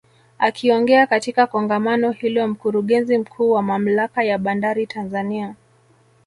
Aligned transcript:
Akiongea 0.37 1.07
katika 1.07 1.47
Kongamano 1.47 2.11
hilo 2.11 2.47
Mkurugenzi 2.47 3.17
Mkuu 3.17 3.51
wa 3.51 3.61
Mamlaka 3.61 4.23
ya 4.23 4.37
Bandari 4.37 4.87
Tanzania 4.87 5.55